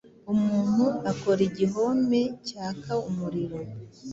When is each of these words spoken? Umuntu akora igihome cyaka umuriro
Umuntu 0.33 0.83
akora 1.11 1.41
igihome 1.49 2.21
cyaka 2.47 2.91
umuriro 3.09 3.59